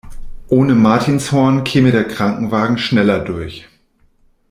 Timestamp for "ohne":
0.47-0.73